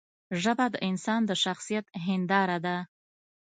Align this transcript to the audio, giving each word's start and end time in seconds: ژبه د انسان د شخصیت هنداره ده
ژبه 0.41 0.65
د 0.73 0.75
انسان 0.89 1.21
د 1.25 1.31
شخصیت 1.43 1.85
هنداره 2.05 2.57
ده 2.65 2.75